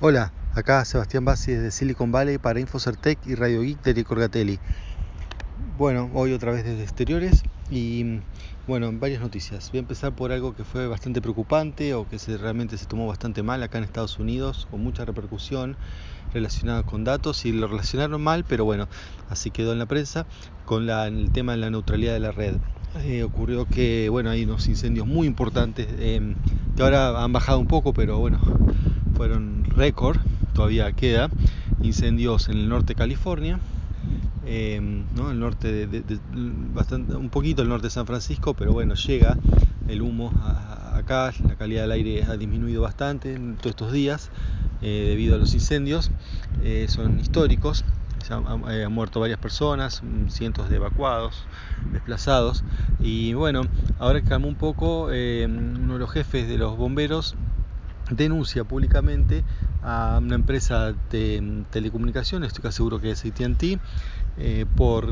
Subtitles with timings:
[0.00, 4.60] Hola, acá Sebastián Bassi desde Silicon Valley para Infocertec y Radio Geek de Corgatelli.
[5.76, 8.20] Bueno, hoy otra vez desde exteriores y
[8.68, 9.72] bueno, varias noticias.
[9.72, 13.42] Voy a empezar por algo que fue bastante preocupante o que realmente se tomó bastante
[13.42, 15.76] mal acá en Estados Unidos, con mucha repercusión
[16.32, 18.86] relacionada con datos y lo relacionaron mal, pero bueno,
[19.28, 20.26] así quedó en la prensa
[20.64, 22.54] con el tema de la neutralidad de la red.
[23.02, 26.36] Eh, ocurrió que bueno, hay unos incendios muy importantes eh,
[26.76, 28.38] que ahora han bajado un poco, pero bueno,
[29.18, 30.16] fueron récord,
[30.54, 31.28] todavía queda,
[31.82, 33.58] incendios en el norte de California,
[34.46, 36.20] em, el norte de,
[36.72, 39.36] bastante, un poquito el norte de San Francisco, pero bueno, llega
[39.88, 40.32] el humo
[40.94, 44.30] acá, la calidad del aire ha disminuido bastante en todos estos días
[44.82, 46.12] eh, debido a los incendios,
[46.62, 47.84] eh, son históricos,
[48.30, 51.44] han, eh, han, muerto varias personas, cientos de evacuados,
[51.92, 52.62] desplazados.
[53.00, 53.62] Y bueno,
[53.98, 57.34] ahora que calmó un poco, uno de los jefes de los bomberos
[58.10, 59.44] denuncia públicamente
[59.82, 63.78] a una empresa de telecomunicaciones, estoy casi seguro que es AT&T,
[64.38, 65.06] eh, por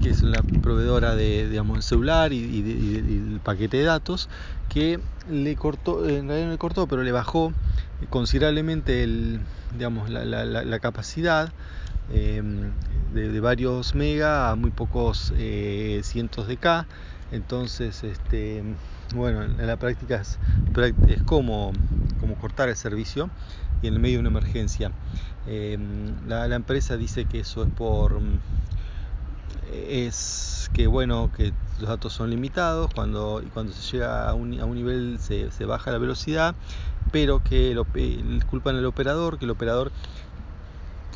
[0.00, 4.28] que es la proveedora de digamos, celular y, el paquete de datos,
[4.68, 7.52] que le cortó, en realidad no le cortó, pero le bajó
[8.10, 9.06] considerablemente
[9.78, 11.50] la, capacidad
[12.12, 12.70] em,
[13.14, 16.86] de, varios mega a muy pocos eh, cientos de K.
[17.32, 18.62] Entonces, este,
[19.14, 20.38] bueno, en la práctica es,
[21.08, 21.72] es como
[22.20, 23.30] como cortar el servicio
[23.82, 24.90] y en el medio de una emergencia.
[25.46, 28.20] Em, la, empresa dice que eso es por
[29.72, 34.58] es que bueno que los datos son limitados cuando y cuando se llega a un,
[34.60, 36.54] a un nivel se, se, baja la velocidad
[37.12, 37.84] pero que lo,
[38.48, 39.92] culpan al operador que el operador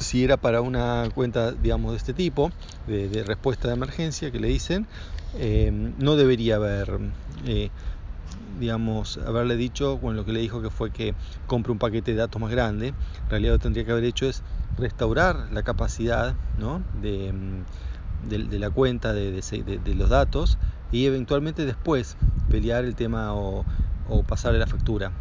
[0.00, 2.50] si era para una cuenta digamos de este tipo
[2.86, 4.86] de, respuesta de emergencia que le dicen
[5.38, 6.98] em, no debería haber
[7.46, 7.70] eh,
[8.58, 11.14] digamos, haberle dicho, bueno, lo que le dijo que fue que
[11.46, 14.26] compre un paquete de datos más grande, en realidad lo que tendría que haber hecho
[14.26, 14.42] es
[14.76, 16.82] restaurar la capacidad ¿no?
[17.00, 20.58] de, mm, de, la cuenta de, de, los datos
[20.92, 22.16] y eventualmente después
[22.50, 23.64] pelear el tema o,
[24.08, 25.12] o pasarle la factura.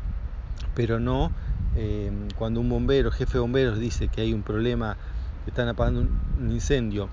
[0.75, 1.31] Pero no
[1.75, 4.97] eh, cuando un bombero, jefe de bomberos, dice que hay un problema,
[5.45, 7.09] que están apagando un, incendio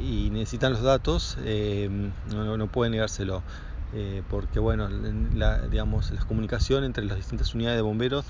[0.00, 1.88] y necesitan los datos, eh,
[2.32, 3.42] no, no puede negárselo.
[3.94, 4.88] Eh, porque bueno,
[5.34, 8.26] la, digamos, la comunicación entre las distintas unidades de bomberos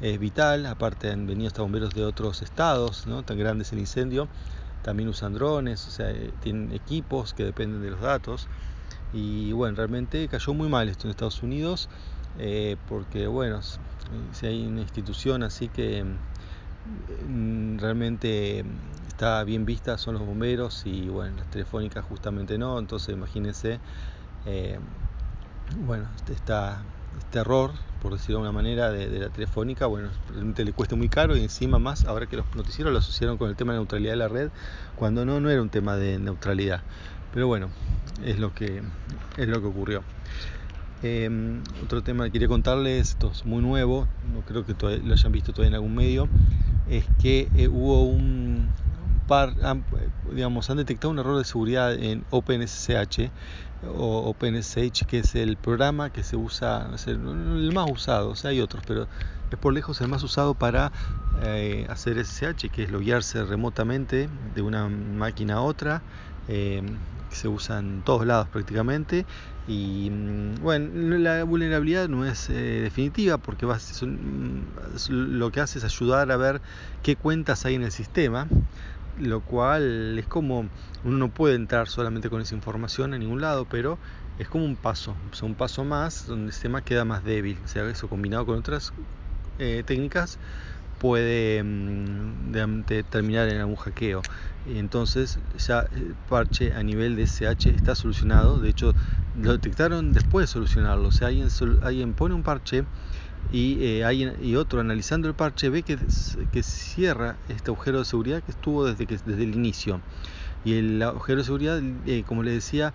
[0.00, 3.22] es vital, aparte han venido hasta bomberos de otros estados, ¿no?
[3.22, 4.28] tan grandes el incendio,
[4.82, 8.48] también usan drones, o sea, eh, tienen equipos que dependen de los datos,
[9.12, 11.90] y bueno, realmente cayó muy mal esto en Estados Unidos,
[12.38, 13.60] eh, porque bueno,
[14.32, 18.64] si hay una institución así que mm, realmente
[19.08, 23.78] está bien vista son los bomberos y bueno, las telefónicas justamente no, entonces imagínense
[24.46, 24.78] eh,
[25.76, 30.72] bueno, este, este error, por decirlo de una manera, de, la telefónica, bueno, realmente le
[30.72, 33.72] cuesta muy caro y encima más, ahora que los noticieros lo asociaron con el tema
[33.72, 34.50] de neutralidad de la red,
[34.96, 36.82] cuando no, no era un tema de neutralidad.
[37.32, 37.70] Pero bueno,
[38.24, 38.82] es lo que,
[39.36, 40.02] es lo que ocurrió.
[41.02, 45.32] Em, otro tema que quería contarles, esto es muy nuevo, no creo que lo hayan
[45.32, 46.28] visto todavía en algún medio,
[46.88, 48.68] es que eh, hubo un,
[49.28, 49.84] han,
[50.32, 53.30] digamos, han detectado un error de seguridad en OpenSSH
[53.88, 58.84] o que es el programa que se usa, el, más usado, o sea, hay otros,
[58.86, 59.08] pero
[59.50, 60.92] es por lejos el más usado para
[61.42, 66.02] eh, hacer SSH, que es loguearse remotamente de una máquina a otra.
[66.48, 66.82] Eh,
[67.30, 69.24] que se usa en todos lados prácticamente
[69.68, 73.78] y mm, bueno la vulnerabilidad no es eh, definitiva porque va,
[75.08, 76.60] lo que hace es ayudar a ver
[77.02, 78.48] qué cuentas hay en el sistema
[79.20, 80.68] lo cual es como
[81.04, 83.98] uno no puede entrar solamente con esa información a ningún lado, pero
[84.38, 87.58] es como un paso, o un paso más donde el sistema queda más débil.
[87.64, 88.92] O sea, eso combinado con otras
[89.58, 90.38] eh, técnicas
[91.02, 94.22] puede mm, terminar en algún hackeo.
[94.68, 98.60] Entonces ya el parche a nivel de SH está solucionado.
[98.60, 98.94] De hecho,
[99.42, 101.08] lo detectaron después de solucionarlo.
[101.08, 102.84] O sea, alguien, pone un parche
[103.52, 105.98] y, eh, y otro analizando el parche ve que,
[106.52, 110.00] que cierra este agujero de seguridad que estuvo desde, que, desde el inicio.
[110.64, 112.94] Y el agujero de seguridad, eh, como les decía,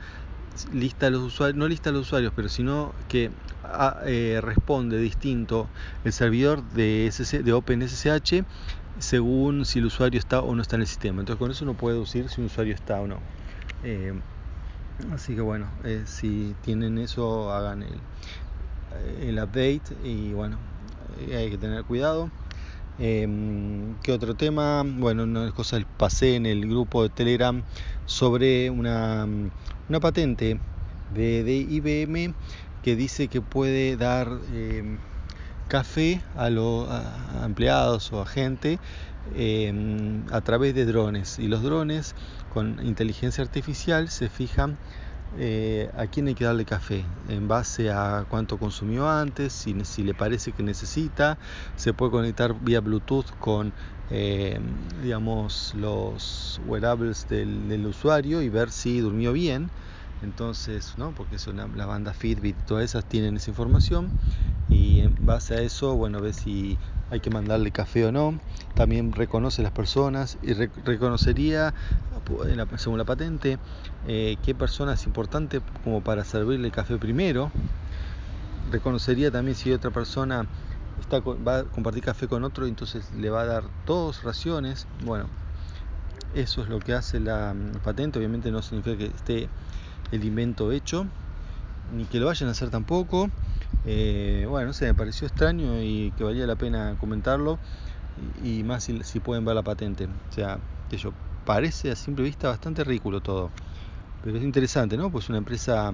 [0.66, 3.32] no lista los usuarios, pero sino que
[3.64, 5.68] ah, eh, responde distinto
[6.04, 8.44] el servidor de, SC, de OpenSSH
[9.00, 11.22] según si el usuario está o no está en el sistema.
[11.22, 13.20] Entonces con eso uno puede deducir si un usuario está o no.
[13.84, 14.14] Eh,
[15.14, 18.00] así que bueno, eh, si tienen eso, hagan el,
[19.22, 20.58] el update y bueno,
[21.20, 22.30] hay que tener cuidado.
[23.00, 24.84] Em, ¿Qué otro tema?
[24.84, 27.62] Bueno, una cosa pasé en el grupo de Telegram
[28.08, 29.28] sobre una,
[29.88, 30.60] una patente
[31.14, 32.34] de, de, IBM
[32.82, 34.98] que dice que puede dar em,
[35.68, 36.90] café a los
[37.46, 38.80] empleados o a gente
[39.36, 41.38] em, a través de drones.
[41.38, 42.16] Y los drones
[42.52, 44.76] con inteligencia artificial se fijan
[45.36, 50.04] eh, a quién hay que darle café en base a cuánto consumió antes, si, si
[50.04, 51.38] le parece que necesita,
[51.76, 53.74] se puede conectar vía Bluetooth con
[54.10, 59.72] em, digamos los wearables del, del usuario y ver si durmió bien
[60.24, 61.12] entonces, ¿no?
[61.12, 64.12] Porque son la, banda Fitbit, todas esas tienen esa información
[64.70, 66.78] y en base a eso, bueno, ve si
[67.10, 68.40] hay que mandarle café o no.
[68.76, 71.74] También reconoce las personas y reconocería,
[72.78, 73.58] según la patente,
[74.08, 77.52] eh, qué persona es importante como para servirle café primero.
[78.72, 80.46] Reconocería también si otra persona
[81.00, 84.88] está, va a compartir café con otro, entonces le va a dar dos raciones.
[85.06, 85.28] Bueno,
[86.36, 88.20] eso es lo que hace la mm, patente.
[88.20, 89.50] Obviamente no significa que esté
[90.12, 91.06] el invento hecho,
[91.96, 93.30] ni que lo vayan a hacer tampoco.
[93.86, 97.58] Eh, bueno, no sé, me pareció extraño y que valía la pena comentarlo.
[98.44, 100.06] Y, más si, pueden ver la patente.
[100.06, 100.58] O sea,
[100.90, 101.12] que yo
[101.46, 103.50] parece a simple vista bastante ridículo todo.
[104.24, 105.12] Pero es interesante, ¿no?
[105.12, 105.94] Pues una empresa,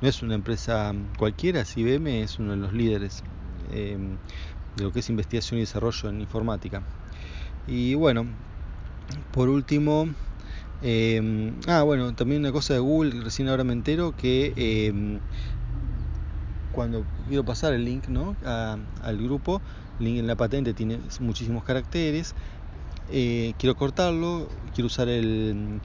[0.00, 3.22] no es una empresa cualquiera, si IBM es uno de los líderes
[3.72, 4.16] em,
[4.76, 6.82] de lo que es investigación y desarrollo en informática.
[7.66, 8.26] Y bueno,
[9.32, 10.08] por último,
[10.80, 15.18] Em, ah, bueno, también una cosa de Google, recién ahora me entero que em,
[16.72, 18.36] cuando quiero pasar el link ¿no?
[18.44, 19.60] al grupo,
[19.98, 22.34] el link en la patente tiene muchísimos caracteres,
[23.10, 25.80] eh, quiero cortarlo, quiero usar el,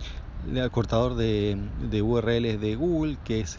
[0.71, 1.57] cortador de,
[1.89, 3.57] de, URLs de Google, que es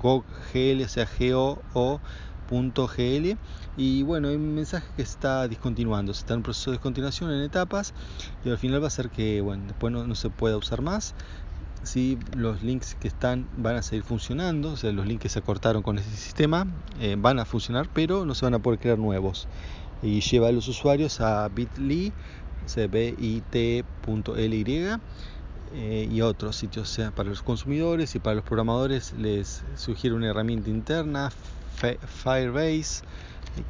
[0.00, 2.00] GOGL, o sea, G-O-O
[2.50, 3.36] .gl
[3.76, 7.92] y bueno, hay un mensaje que está discontinuando, está en proceso de descontinuación en etapas
[8.44, 11.14] y al final va a ser que bueno, después no, se pueda usar más.
[11.82, 15.42] Si los links que están van a seguir funcionando, o sea, los links que se
[15.42, 16.66] cortaron con ese sistema
[17.00, 19.46] eh, van a funcionar, pero no se van a poder crear nuevos.
[20.02, 22.12] Y lleva a los usuarios a bit.ly,
[22.90, 24.64] bit.ly
[25.74, 26.90] eh, y otros sitios.
[26.90, 31.30] O sea, para los consumidores y para los programadores les sugiere una herramienta interna,
[31.76, 33.02] Firebase,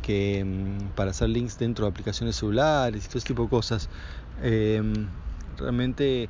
[0.03, 3.88] que mm, para hacer links dentro de aplicaciones celulares y todo ese tipo de cosas.
[4.43, 5.06] Em,
[5.58, 6.29] realmente,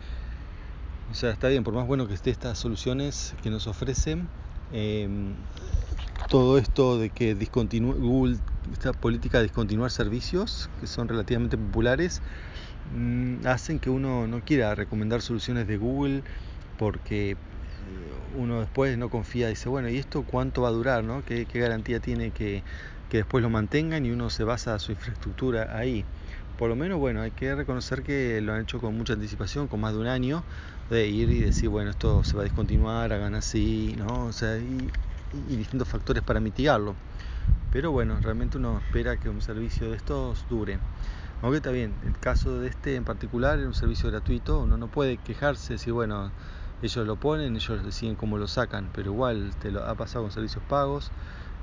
[1.11, 4.29] o sea, está bien, por más bueno que esté estas soluciones que nos ofrecen,
[4.73, 5.35] em,
[6.29, 8.39] todo esto de que Google,
[8.73, 12.21] esta política de discontinuar servicios que son relativamente populares,
[12.95, 16.23] mm, hacen que uno no quiera recomendar soluciones de Google
[16.79, 17.37] porque
[18.37, 21.05] uno después no confía, dice, bueno, ¿y esto cuánto va a durar?
[21.05, 21.25] ¿no?
[21.25, 22.63] ¿Qué, garantía tiene que,
[23.11, 26.05] que, después lo mantengan y uno se basa su infraestructura ahí?
[26.59, 29.81] Por lo menos, bueno, hay que reconocer que lo han hecho con mucha anticipación, con
[29.81, 30.43] más de un año,
[30.89, 34.27] de ir y decir, bueno, esto se va a discontinuar, hagan así, ¿no?
[34.27, 34.91] O sea, y,
[35.57, 36.95] distintos factores para mitigarlo.
[37.73, 40.79] Pero bueno, realmente uno espera que un servicio de estos dure.
[41.43, 44.87] Aunque está bien, el caso de este en particular es un servicio gratuito, uno no
[44.87, 46.31] puede quejarse si, bueno,
[46.83, 50.33] ellos lo ponen, ellos deciden cómo lo sacan, pero igual te lo ha pasado con
[50.33, 51.11] servicios pagos.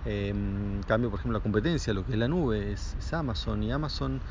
[0.06, 4.22] En cambio, por ejemplo, la competencia, lo que es la nube, es, Amazon y Amazon,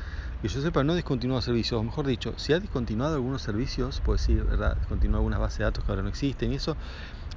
[0.41, 4.21] que yo sepa, no discontinuado servicios, o mejor dicho, si ha discontinuado algunos servicios, pues
[4.21, 4.77] sí, ¿verdad?
[4.77, 6.77] discontinuó algunas bases de datos que ahora no existen y eso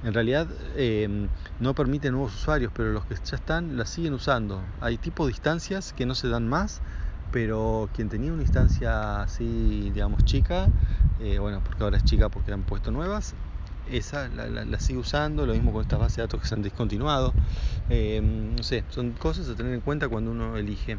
[0.03, 1.27] en realidad em,
[1.59, 4.61] no permite nuevos usuarios, pero los que ya están la siguen usando.
[4.79, 6.81] Hay tipo de instancias que no se dan más,
[7.31, 10.69] pero quien tenía una instancia así, digamos, chica,
[11.19, 13.33] eh, bueno, porque ahora es chica porque han puesto nuevas,
[13.91, 17.33] esa la, sigue usando, lo mismo con estas bases de datos que se han discontinuado.
[17.89, 20.97] Eh, no sé, son cosas a tener en cuenta cuando uno elige.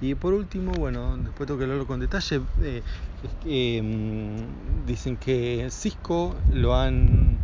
[0.00, 6.34] Y por último, bueno, después tengo que hablarlo con detalle, eh, mm, dicen que Cisco
[6.52, 7.38] lo han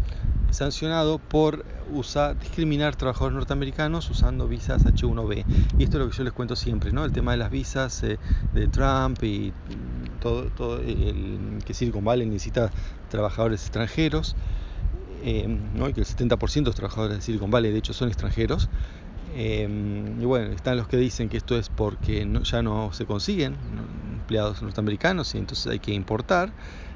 [0.50, 5.44] sancionado por usar, discriminar trabajadores norteamericanos usando visas H1B.
[5.78, 7.04] Y esto es lo que yo les cuento siempre, ¿no?
[7.04, 8.18] El tema de las visas eh,
[8.54, 9.52] de Trump y
[10.20, 12.70] todo, todo el que Silicon Valley necesita
[13.10, 14.36] trabajadores extranjeros,
[15.22, 15.88] eh, ¿no?
[15.88, 18.68] y que el 70% de los trabajadores de Silicon Valley de hecho son extranjeros.
[19.34, 19.68] Eh,
[20.20, 23.56] y bueno, están los que dicen que esto es porque ya no se consiguen
[24.28, 26.52] empleados norteamericanos y entonces hay que importar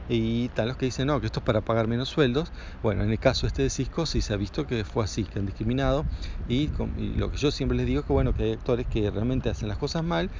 [0.08, 2.52] y tal los que dicen no, que esto es para pagar menos sueldos.
[2.82, 5.38] Bueno, en el caso este de Cisco sí se ha visto que fue así, que
[5.38, 6.04] han discriminado
[6.48, 6.70] y,
[7.16, 9.68] lo que yo siempre les digo es que bueno, que hay actores que realmente hacen
[9.68, 10.30] las cosas mal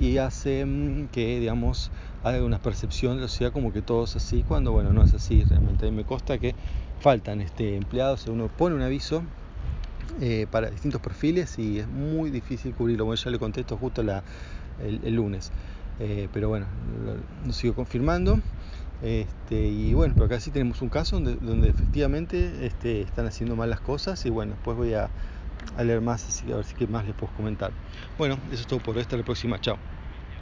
[0.00, 1.90] y hacen que, digamos,
[2.24, 5.14] haya una percepción de la sociedad como que todo es así, cuando bueno, no es
[5.14, 6.54] así, realmente a mí me consta que
[7.00, 9.22] faltan este, empleados, uno pone un aviso
[10.20, 13.04] eh, para distintos perfiles y es muy difícil cubrirlo.
[13.04, 15.50] Bueno, ya le contesto justo el, lunes.
[15.98, 16.66] Eh, pero bueno,
[17.44, 18.38] lo, sigo confirmando.
[19.04, 23.54] Este, y bueno, pero acá sí tenemos un caso donde, donde efectivamente este, están haciendo
[23.56, 25.12] mal las cosas y bueno, después voy a,
[25.74, 27.76] a leer más, así a ver si qué más les puedo comentar.
[28.18, 30.03] Bueno, eso es todo por hoy, hasta la próxima, chao.